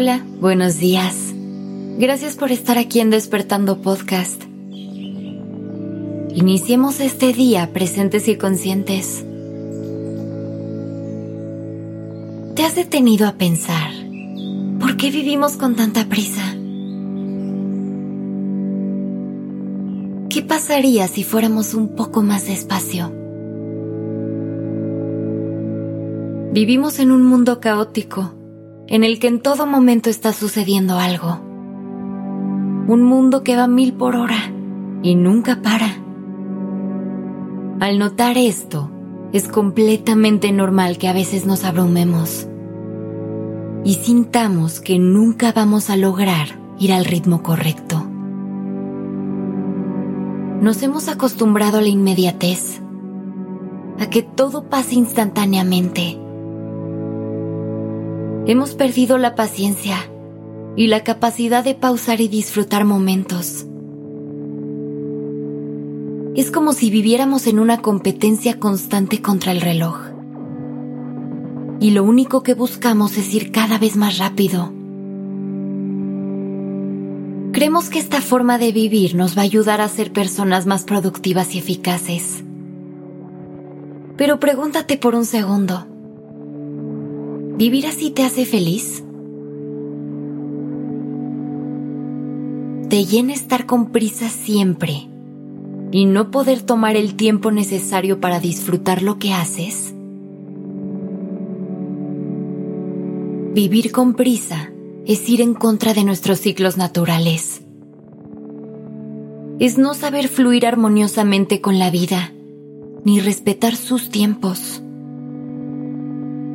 [0.00, 1.34] Hola, buenos días.
[1.98, 4.44] Gracias por estar aquí en Despertando Podcast.
[6.32, 9.24] Iniciemos este día presentes y conscientes.
[12.54, 13.90] ¿Te has detenido a pensar
[14.78, 16.44] por qué vivimos con tanta prisa?
[20.30, 23.10] ¿Qué pasaría si fuéramos un poco más despacio?
[26.52, 28.37] Vivimos en un mundo caótico,
[28.88, 31.40] en el que en todo momento está sucediendo algo.
[32.88, 34.50] Un mundo que va mil por hora
[35.02, 35.88] y nunca para.
[37.80, 38.90] Al notar esto,
[39.32, 42.48] es completamente normal que a veces nos abrumemos
[43.84, 48.04] y sintamos que nunca vamos a lograr ir al ritmo correcto.
[50.60, 52.80] Nos hemos acostumbrado a la inmediatez,
[54.00, 56.18] a que todo pase instantáneamente.
[58.48, 60.10] Hemos perdido la paciencia
[60.74, 63.64] y la capacidad de pausar y disfrutar momentos.
[66.34, 70.00] Es como si viviéramos en una competencia constante contra el reloj.
[71.78, 74.72] Y lo único que buscamos es ir cada vez más rápido
[77.58, 81.56] Creemos que esta forma de vivir nos va a ayudar a ser personas más productivas
[81.56, 82.44] y eficaces.
[84.16, 85.86] Pero pregúntate por un segundo,
[87.58, 89.02] ¿vivir así te hace feliz?
[92.88, 95.08] ¿Te llena estar con prisa siempre
[95.90, 99.92] y no poder tomar el tiempo necesario para disfrutar lo que haces?
[103.54, 104.70] Vivir con prisa
[105.04, 107.62] es ir en contra de nuestros ciclos naturales.
[109.58, 112.32] Es no saber fluir armoniosamente con la vida,
[113.04, 114.80] ni respetar sus tiempos.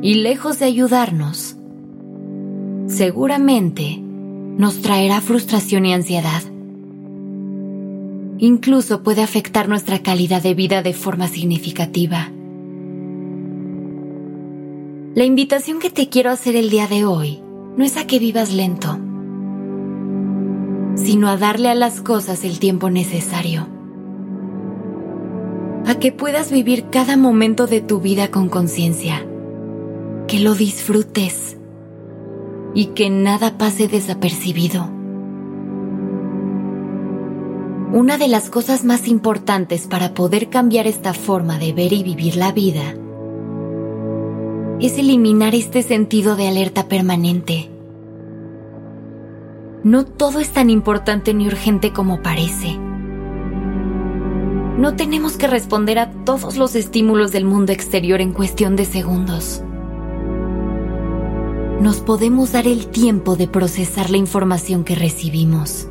[0.04, 1.56] Y lejos de ayudarnos,
[2.88, 6.42] seguramente nos traerá frustración y ansiedad.
[8.36, 12.30] Incluso puede afectar nuestra calidad de vida de forma significativa.
[15.14, 17.42] La invitación que te quiero hacer el día de hoy
[17.78, 18.98] no es a que vivas lento,
[20.96, 23.68] sino a darle a las cosas el tiempo necesario.
[25.86, 29.26] A que puedas vivir cada momento de tu vida con conciencia,
[30.34, 31.56] que lo disfrutes
[32.74, 34.90] y que nada pase desapercibido.
[37.92, 42.34] Una de las cosas más importantes para poder cambiar esta forma de ver y vivir
[42.34, 42.96] la vida
[44.80, 47.70] es eliminar este sentido de alerta permanente.
[49.84, 52.76] No todo es tan importante ni urgente como parece.
[54.78, 59.62] No tenemos que responder a todos los estímulos del mundo exterior en cuestión de segundos.
[61.80, 65.88] Nos podemos dar el tiempo de procesar la información que recibimos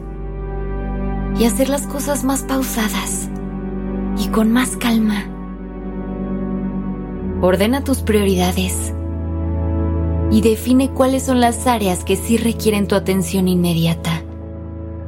[1.38, 3.30] y hacer las cosas más pausadas
[4.18, 5.26] y con más calma.
[7.42, 8.94] Ordena tus prioridades
[10.32, 14.24] y define cuáles son las áreas que sí requieren tu atención inmediata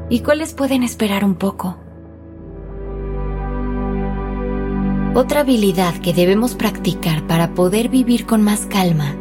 [0.10, 1.78] y cuáles pueden esperar un poco.
[5.16, 9.16] Otra habilidad que debemos practicar para poder vivir con más calma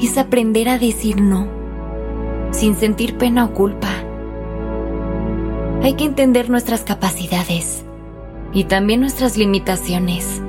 [0.00, 1.48] es aprender a decir no,
[2.52, 3.90] sin sentir pena o culpa.
[5.82, 7.84] Hay que entender nuestras capacidades
[8.52, 10.42] y también nuestras limitaciones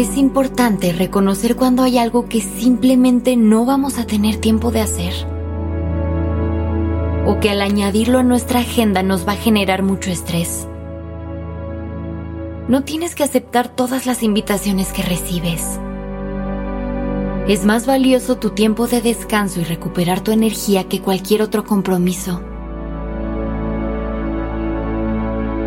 [0.00, 5.12] es importante reconocer cuando hay algo que simplemente no vamos a tener tiempo de hacer.
[7.26, 10.68] O que al añadirlo a nuestra agenda nos va a generar mucho estrés.
[12.68, 15.80] No tienes que aceptar todas las invitaciones que recibes.
[17.48, 22.42] Es más valioso tu tiempo de descanso y recuperar tu energía que cualquier otro compromiso.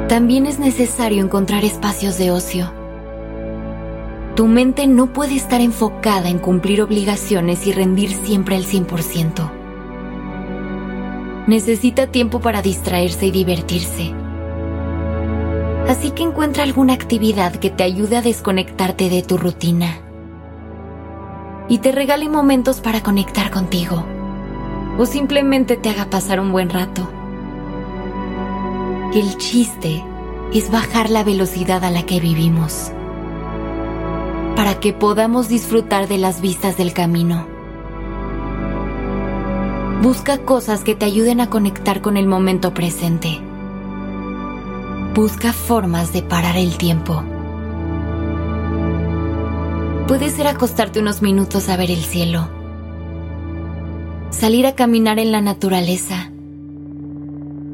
[0.07, 2.71] También es necesario encontrar espacios de ocio
[4.35, 9.51] tu mente no puede estar enfocada en cumplir obligaciones y rendir siempre al 100%.
[11.47, 14.13] Necesita tiempo para distraerse y divertirse.
[15.87, 20.10] Así que encuentra alguna actividad que te ayude a desconectarte de tu rutina
[21.71, 24.03] y te regale momentos para conectar contigo
[24.97, 27.09] o simplemente te haga pasar un buen rato.
[29.13, 30.03] El chiste
[30.53, 32.91] es bajar la velocidad a la que vivimos
[34.57, 37.47] para que podamos disfrutar de las vistas del camino.
[40.01, 43.39] Busca cosas que te ayuden a conectar con el momento presente.
[45.15, 47.23] Busca formas de parar el tiempo.
[50.07, 52.49] Puede ser acostarte unos minutos a ver el cielo.
[54.31, 56.31] salir a caminar en la naturaleza,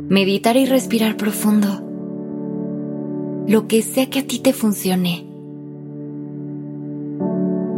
[0.10, 1.82] meditar y respirar profundo,
[3.48, 5.26] lo que sea que a ti te funcione.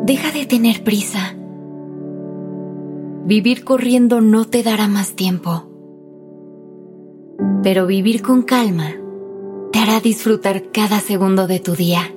[0.06, 1.36] Deja de tener prisa.
[3.26, 5.70] Vivir corriendo no te dará más tiempo,
[7.62, 8.96] pero vivir con calma
[9.72, 12.12] te hará disfrutar cada segundo de tu día.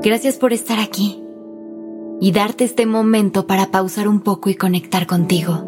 [0.00, 1.20] Gracias por estar aquí
[2.20, 5.64] y darte este momento para pausar un poco y conectar contigo.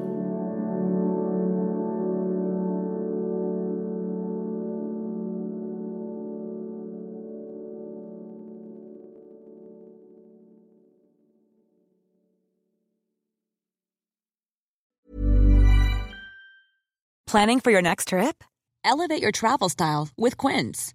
[17.26, 18.42] Planning for your next trip?
[18.84, 20.94] Elevate your travel style with Quince.